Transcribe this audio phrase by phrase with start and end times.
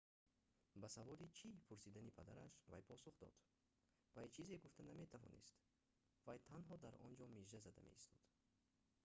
[0.81, 3.35] ба саволи чӣ пурсидани падараш вай посух дод
[4.15, 5.55] вай чизе гуфта наметавонист
[6.25, 8.21] вай танҳо дар онҷо мижа зада меистод